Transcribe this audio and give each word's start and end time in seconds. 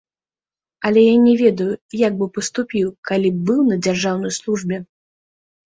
Але 0.89 1.03
я 1.13 1.17
не 1.25 1.33
ведаю, 1.43 1.69
як 2.07 2.17
бы 2.23 2.29
паступіў, 2.39 2.87
калі 3.11 3.29
б 3.37 3.47
быў 3.49 3.61
на 3.69 3.75
дзяржаўнай 3.85 4.33
службе. 4.41 4.85